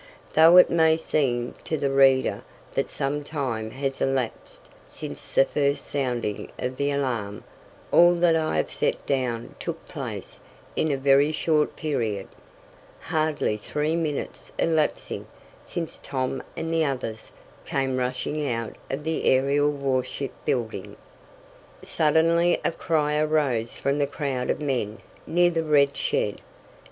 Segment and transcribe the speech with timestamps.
[0.33, 2.41] Though it may seem to the reader
[2.73, 7.43] that some time has elapsed since the first sounding of the alarm,
[7.91, 10.39] all that I have set down took place
[10.75, 12.27] in a very short period
[12.99, 15.27] hardly three minutes elapsing
[15.63, 17.31] since Tom and the others
[17.63, 20.95] came rushing out of the aerial warship building.
[21.83, 24.97] Suddenly a cry arose from the crowd of men
[25.27, 26.41] near the red shed.